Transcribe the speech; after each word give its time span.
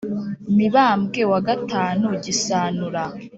mibambwe 0.57 1.21
wa 1.31 1.39
gatanu 1.47 2.05
gisanura 2.23 3.03